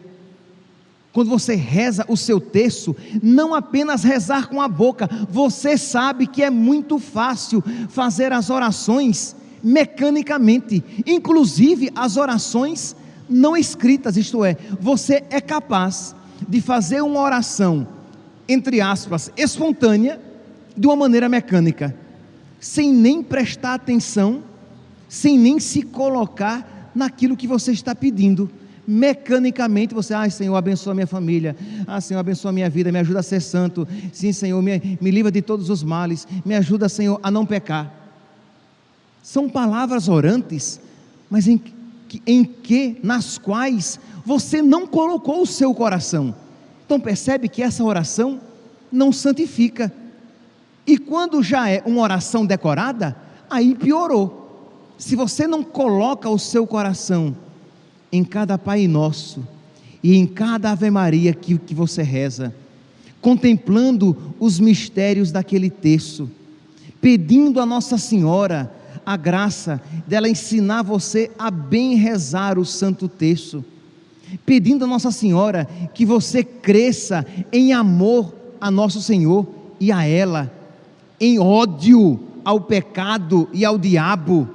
Quando 1.14 1.30
você 1.30 1.54
reza 1.54 2.04
o 2.08 2.18
seu 2.18 2.42
texto, 2.42 2.96
não 3.22 3.54
apenas 3.54 4.04
rezar 4.04 4.50
com 4.50 4.60
a 4.60 4.68
boca, 4.68 5.08
você 5.30 5.78
sabe 5.78 6.26
que 6.26 6.42
é 6.42 6.50
muito 6.50 6.98
fácil 6.98 7.64
fazer 7.90 8.34
as 8.34 8.50
orações 8.50 9.36
mecanicamente, 9.64 10.84
inclusive 11.06 11.92
as 11.96 12.18
orações 12.18 12.96
não 13.30 13.56
escritas, 13.56 14.18
isto 14.18 14.44
é, 14.44 14.58
você 14.82 15.24
é 15.30 15.40
capaz 15.40 16.16
de 16.50 16.60
fazer 16.60 17.02
uma 17.02 17.22
oração, 17.22 17.88
entre 18.50 18.82
aspas, 18.82 19.32
espontânea, 19.38 20.20
de 20.76 20.88
uma 20.88 20.96
maneira 20.96 21.30
mecânica, 21.30 21.96
sem 22.60 22.92
nem 22.92 23.22
prestar 23.22 23.76
atenção, 23.76 24.44
sem 25.08 25.38
nem 25.38 25.60
se 25.60 25.84
colocar 25.84 26.92
naquilo 26.96 27.38
que 27.38 27.48
você 27.48 27.72
está 27.72 27.94
pedindo. 27.94 28.50
Mecanicamente 28.86 29.94
você, 29.94 30.14
ai 30.14 30.30
Senhor, 30.30 30.56
abençoa 30.56 30.94
minha 30.94 31.08
família, 31.08 31.56
ah 31.88 32.02
Senhor, 32.02 32.20
abençoa 32.20 32.52
minha 32.52 32.70
vida, 32.70 32.92
me 32.92 33.00
ajuda 33.00 33.22
a 33.22 33.24
ser 33.24 33.42
santo, 33.42 33.88
sim 34.12 34.34
Senhor, 34.34 34.62
me, 34.62 34.98
me 35.00 35.10
livra 35.10 35.32
de 35.32 35.42
todos 35.42 35.70
os 35.70 35.84
males, 35.84 36.28
me 36.44 36.54
ajuda 36.54 36.90
Senhor 36.90 37.20
a 37.24 37.32
não 37.32 37.46
pecar. 37.46 37.92
São 39.22 39.50
palavras 39.50 40.10
orantes, 40.10 40.82
mas 41.30 41.48
em, 41.48 41.62
em 42.28 42.44
que, 42.44 43.00
nas 43.02 43.38
quais 43.38 43.98
você 44.26 44.62
não 44.62 44.86
colocou 44.86 45.42
o 45.42 45.48
seu 45.48 45.74
coração. 45.74 46.36
Então 46.86 47.00
percebe 47.00 47.48
que 47.48 47.64
essa 47.64 47.84
oração 47.84 48.42
não 48.92 49.14
santifica, 49.14 49.92
e 50.86 50.98
quando 50.98 51.42
já 51.42 51.70
é 51.70 51.82
uma 51.86 52.02
oração 52.02 52.46
decorada, 52.46 53.16
aí 53.50 53.74
piorou. 53.74 54.42
Se 54.98 55.16
você 55.16 55.48
não 55.48 55.64
coloca 55.64 56.30
o 56.30 56.38
seu 56.38 56.68
coração 56.68 57.36
em 58.14 58.24
cada 58.24 58.60
Pai 58.60 58.88
Nosso 58.88 59.46
e 60.04 60.16
em 60.16 60.28
cada 60.28 60.72
Ave 60.72 60.92
Maria 60.92 61.34
que, 61.34 61.58
que 61.58 61.74
você 61.74 62.04
reza, 62.04 62.54
contemplando 63.20 64.36
os 64.40 64.60
mistérios 64.60 65.32
daquele 65.32 65.72
texto, 65.72 66.30
pedindo 67.02 67.60
a 67.60 67.66
Nossa 67.66 67.98
Senhora 67.98 68.72
a 69.04 69.18
graça 69.18 69.82
dela 70.06 70.30
ensinar 70.30 70.84
você 70.84 71.32
a 71.40 71.50
bem 71.50 71.96
rezar 71.96 72.60
o 72.60 72.66
Santo 72.66 73.08
Texto, 73.08 73.66
pedindo 74.46 74.86
a 74.86 74.88
Nossa 74.88 75.10
Senhora 75.10 75.68
que 75.96 76.06
você 76.06 76.44
cresça 76.44 77.26
em 77.52 77.74
amor 77.74 78.32
a 78.62 78.70
Nosso 78.70 79.02
Senhor 79.02 79.48
e 79.80 79.92
a 79.92 80.06
ela 80.06 80.54
em 81.20 81.40
ódio 81.40 82.20
ao 82.46 82.62
pecado 82.62 83.50
e 83.54 83.66
ao 83.66 83.78
diabo, 83.78 84.48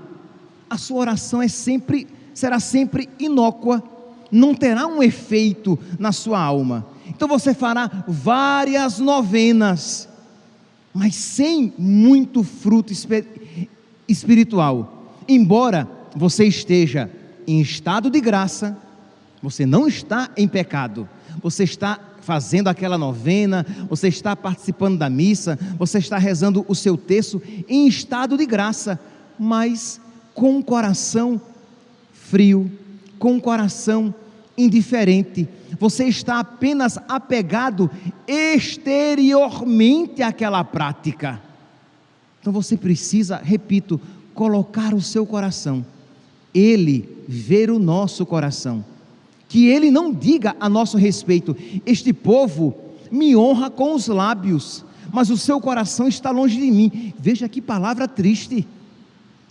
a 0.71 0.79
sua 0.79 1.01
oração 1.01 1.43
é 1.43 1.49
sempre 1.49 2.07
será 2.39 2.61
sempre 2.61 3.09
inócua, 3.19 3.83
não 4.31 4.55
terá 4.55 4.87
um 4.87 5.03
efeito 5.03 5.77
na 5.99 6.13
sua 6.13 6.39
alma. 6.39 6.87
Então 7.09 7.27
você 7.27 7.53
fará 7.53 8.05
várias 8.07 9.01
novenas, 9.01 10.09
mas 10.95 11.17
sem 11.17 11.73
muito 11.77 12.45
fruto 12.45 12.93
espiritual. 14.07 15.17
Embora 15.29 15.89
você 16.15 16.45
esteja 16.45 17.11
em 17.45 17.61
estado 17.61 18.09
de 18.09 18.21
graça, 18.21 18.79
você 19.43 19.67
não 19.67 19.89
está 19.89 20.31
em 20.37 20.47
pecado, 20.47 21.09
você 21.43 21.65
está 21.65 21.99
fazendo 22.21 22.69
aquela 22.69 22.97
novena, 22.97 23.67
você 23.91 24.07
está 24.07 24.37
participando 24.37 24.97
da 24.97 25.11
missa, 25.11 25.59
você 25.77 25.99
está 25.99 26.19
rezando 26.19 26.65
o 26.69 26.75
seu 26.75 26.97
texto 26.97 27.43
em 27.69 27.89
estado 27.89 28.37
de 28.37 28.47
graça, 28.47 29.01
mas 29.37 30.01
com 30.35 30.59
o 30.59 30.63
coração 30.63 31.41
frio, 32.31 32.71
com 33.19 33.37
o 33.37 33.41
coração 33.41 34.15
indiferente. 34.57 35.49
Você 35.79 36.05
está 36.05 36.41
apenas 36.41 36.99
apegado 37.09 37.91
exteriormente 38.27 40.23
àquela 40.23 40.63
prática. 40.65 41.41
Então 42.41 42.53
você 42.53 42.77
precisa, 42.77 43.37
repito, 43.43 44.01
colocar 44.35 44.95
o 44.95 45.01
seu 45.01 45.27
coração, 45.27 45.85
ele 46.55 47.25
ver 47.29 47.71
o 47.71 47.79
nosso 47.79 48.25
coração 48.25 48.85
que 49.49 49.67
ele 49.67 49.91
não 49.91 50.13
diga 50.13 50.55
a 50.61 50.69
nosso 50.69 50.97
respeito: 50.99 51.57
Este 51.87 52.13
povo 52.13 52.77
me 53.11 53.35
honra 53.35 53.71
com 53.71 53.95
os 53.95 54.07
lábios, 54.07 54.85
mas 55.11 55.31
o 55.31 55.37
seu 55.37 55.61
coração 55.61 56.07
está 56.07 56.31
longe 56.31 56.61
de 56.61 56.71
mim. 56.71 57.15
Veja 57.19 57.49
que 57.49 57.63
palavra 57.63 58.07
triste. 58.07 58.67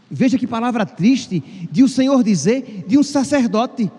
Veja 0.09 0.37
que 0.37 0.47
palavra 0.47 0.85
triste 0.85 1.43
de 1.71 1.83
o 1.83 1.89
Senhor 1.89 2.23
dizer 2.23 2.85
de 2.87 2.97
um 2.97 3.03
sacerdote 3.03 3.91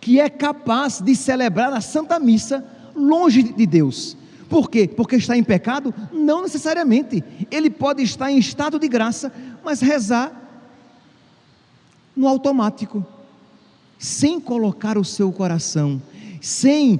que 0.00 0.20
é 0.20 0.28
capaz 0.28 1.00
de 1.00 1.14
celebrar 1.14 1.72
a 1.72 1.80
Santa 1.80 2.18
Missa 2.18 2.64
longe 2.94 3.42
de 3.42 3.66
Deus. 3.66 4.16
Por 4.48 4.70
quê? 4.70 4.88
Porque 4.88 5.16
está 5.16 5.36
em 5.36 5.44
pecado? 5.44 5.94
Não 6.12 6.42
necessariamente. 6.42 7.22
Ele 7.50 7.70
pode 7.70 8.02
estar 8.02 8.30
em 8.30 8.38
estado 8.38 8.78
de 8.78 8.88
graça, 8.88 9.32
mas 9.64 9.80
rezar 9.80 10.32
no 12.16 12.26
automático 12.26 13.06
sem 13.98 14.40
colocar 14.40 14.96
o 14.96 15.04
seu 15.04 15.30
coração, 15.30 16.00
sem 16.40 16.98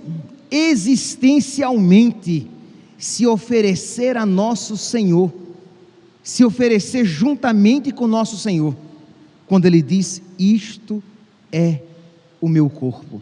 existencialmente 0.51 2.51
se 2.99 3.27
oferecer 3.27 4.19
a 4.19 4.27
nosso 4.27 4.77
Senhor, 4.77 5.33
se 6.31 6.45
oferecer 6.45 7.05
juntamente 7.05 7.91
com 7.91 8.07
nosso 8.07 8.37
Senhor, 8.37 8.77
quando 9.49 9.67
Ele 9.67 9.83
diz: 9.83 10.23
Isto 10.39 11.03
é 11.51 11.81
o 12.41 12.49
meu 12.49 12.71
corpo. 12.71 13.21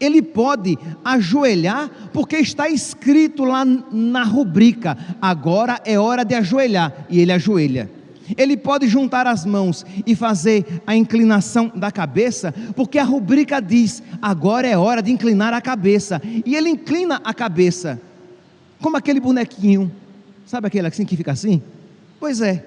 Ele 0.00 0.22
pode 0.22 0.78
ajoelhar, 1.04 1.90
porque 2.14 2.36
está 2.36 2.70
escrito 2.70 3.44
lá 3.44 3.62
na 3.62 4.24
rubrica: 4.24 4.96
agora 5.20 5.82
é 5.84 5.98
hora 5.98 6.24
de 6.24 6.34
ajoelhar, 6.34 7.04
e 7.10 7.20
ele 7.20 7.30
ajoelha. 7.30 7.90
Ele 8.38 8.56
pode 8.56 8.88
juntar 8.88 9.26
as 9.26 9.44
mãos 9.44 9.84
e 10.06 10.14
fazer 10.14 10.80
a 10.86 10.96
inclinação 10.96 11.70
da 11.74 11.92
cabeça, 11.92 12.54
porque 12.74 12.98
a 12.98 13.04
rubrica 13.04 13.60
diz: 13.60 14.02
agora 14.22 14.66
é 14.66 14.78
hora 14.78 15.02
de 15.02 15.12
inclinar 15.12 15.52
a 15.52 15.60
cabeça. 15.60 16.22
E 16.46 16.56
ele 16.56 16.70
inclina 16.70 17.20
a 17.22 17.34
cabeça, 17.34 18.00
como 18.80 18.96
aquele 18.96 19.20
bonequinho, 19.20 19.92
sabe 20.46 20.68
aquele 20.68 20.88
assim 20.88 21.04
que 21.04 21.18
fica 21.18 21.32
assim? 21.32 21.60
Pois 22.20 22.40
é, 22.40 22.64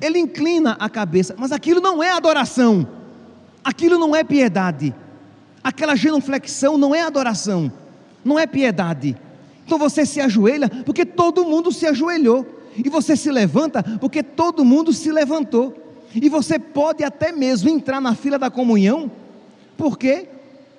ele 0.00 0.18
inclina 0.18 0.76
a 0.78 0.88
cabeça, 0.88 1.34
mas 1.36 1.50
aquilo 1.50 1.80
não 1.80 2.02
é 2.02 2.10
adoração, 2.10 2.86
aquilo 3.64 3.98
não 3.98 4.14
é 4.14 4.22
piedade, 4.22 4.94
aquela 5.64 5.96
genuflexão 5.96 6.78
não 6.78 6.94
é 6.94 7.00
adoração, 7.00 7.72
não 8.24 8.38
é 8.38 8.46
piedade. 8.46 9.16
Então 9.64 9.78
você 9.78 10.04
se 10.04 10.20
ajoelha, 10.20 10.68
porque 10.84 11.04
todo 11.06 11.44
mundo 11.44 11.72
se 11.72 11.86
ajoelhou. 11.86 12.58
E 12.76 12.88
você 12.88 13.16
se 13.16 13.30
levanta 13.30 13.82
porque 13.82 14.22
todo 14.22 14.64
mundo 14.64 14.92
se 14.92 15.10
levantou. 15.10 15.76
E 16.14 16.28
você 16.28 16.58
pode 16.58 17.04
até 17.04 17.32
mesmo 17.32 17.68
entrar 17.68 18.00
na 18.00 18.14
fila 18.14 18.38
da 18.38 18.50
comunhão, 18.50 19.10
porque 19.76 20.28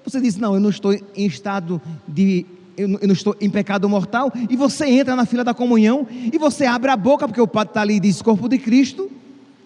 você 0.03 0.19
diz: 0.19 0.35
Não, 0.37 0.53
eu 0.55 0.59
não 0.59 0.69
estou 0.69 0.93
em 0.93 1.25
estado 1.25 1.81
de. 2.07 2.45
Eu 2.81 2.87
não 2.87 3.13
estou 3.13 3.35
em 3.39 3.49
pecado 3.49 3.87
mortal, 3.87 4.31
e 4.49 4.55
você 4.55 4.85
entra 4.87 5.15
na 5.15 5.25
fila 5.25 5.43
da 5.43 5.53
comunhão, 5.53 6.07
e 6.09 6.37
você 6.37 6.65
abre 6.65 6.89
a 6.89 6.97
boca, 6.97 7.27
porque 7.27 7.41
o 7.41 7.47
padre 7.47 7.71
está 7.71 7.81
ali 7.81 7.95
e 7.95 7.99
diz 7.99 8.21
corpo 8.21 8.49
de 8.49 8.57
Cristo. 8.57 9.09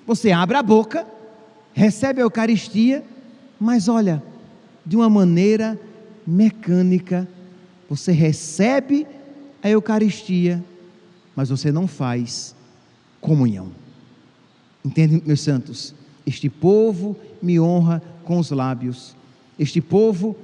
Você 0.05 0.31
abre 0.31 0.57
a 0.57 0.63
boca, 0.63 1.07
recebe 1.73 2.21
a 2.21 2.23
Eucaristia, 2.23 3.03
mas 3.59 3.87
olha, 3.87 4.21
de 4.85 4.95
uma 4.95 5.09
maneira 5.09 5.79
mecânica, 6.27 7.27
você 7.89 8.11
recebe 8.11 9.07
a 9.63 9.69
Eucaristia, 9.69 10.63
mas 11.35 11.49
você 11.49 11.71
não 11.71 11.87
faz 11.87 12.55
comunhão. 13.21 13.71
Entende, 14.83 15.21
meus 15.25 15.41
santos? 15.41 15.95
Este 16.25 16.49
povo 16.49 17.15
me 17.41 17.59
honra 17.59 18.01
com 18.23 18.37
os 18.37 18.51
lábios. 18.51 19.15
Este 19.57 19.81
povo 19.81 20.35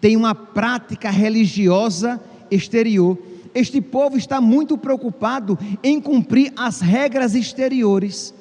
tem 0.00 0.16
uma 0.16 0.34
prática 0.34 1.10
religiosa 1.10 2.20
exterior. 2.50 3.18
Este 3.54 3.80
povo 3.80 4.16
está 4.16 4.40
muito 4.40 4.78
preocupado 4.78 5.58
em 5.82 6.00
cumprir 6.00 6.52
as 6.56 6.80
regras 6.80 7.34
exteriores, 7.34 8.32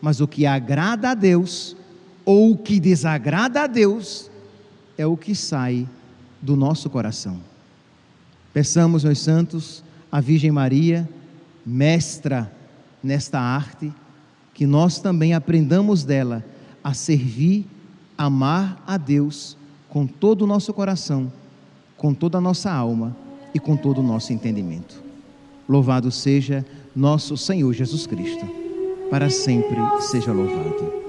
mas 0.00 0.20
o 0.20 0.28
que 0.28 0.44
agrada 0.44 1.10
a 1.10 1.14
Deus 1.14 1.76
ou 2.24 2.52
o 2.52 2.58
que 2.58 2.80
desagrada 2.80 3.62
a 3.62 3.66
Deus 3.66 4.30
é 4.98 5.06
o 5.06 5.16
que 5.16 5.34
sai 5.34 5.88
do 6.42 6.56
nosso 6.56 6.90
coração. 6.90 7.40
Peçamos, 8.52 9.04
meus 9.04 9.20
santos, 9.20 9.82
a 10.10 10.20
Virgem 10.20 10.50
Maria, 10.50 11.08
mestra 11.64 12.50
nesta 13.02 13.38
arte, 13.38 13.92
que 14.54 14.66
nós 14.66 14.98
também 14.98 15.34
aprendamos 15.34 16.04
dela 16.04 16.44
a 16.82 16.94
servir, 16.94 17.66
amar 18.16 18.82
a 18.86 18.96
Deus 18.96 19.56
com 19.96 20.06
todo 20.06 20.42
o 20.42 20.46
nosso 20.46 20.74
coração, 20.74 21.32
com 21.96 22.12
toda 22.12 22.36
a 22.36 22.40
nossa 22.40 22.70
alma 22.70 23.16
e 23.54 23.58
com 23.58 23.78
todo 23.78 24.02
o 24.02 24.02
nosso 24.02 24.30
entendimento. 24.30 25.02
Louvado 25.66 26.12
seja 26.12 26.66
nosso 26.94 27.34
Senhor 27.34 27.72
Jesus 27.72 28.06
Cristo. 28.06 28.46
Para 29.08 29.30
sempre 29.30 29.78
seja 30.02 30.34
louvado. 30.34 31.05